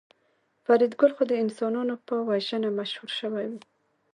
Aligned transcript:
فریدګل 0.63 1.11
خو 1.15 1.23
د 1.31 1.33
انسانانو 1.43 1.95
په 2.07 2.15
وژنه 2.29 2.69
مشهور 2.79 3.11
شوی 3.19 3.45
و 3.49 3.53